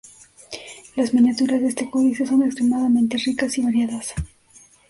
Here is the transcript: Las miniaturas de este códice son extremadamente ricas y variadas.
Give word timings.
Las 0.95 1.13
miniaturas 1.13 1.61
de 1.61 1.67
este 1.67 1.87
códice 1.87 2.25
son 2.25 2.41
extremadamente 2.41 3.17
ricas 3.17 3.55
y 3.59 3.61
variadas. 3.61 4.15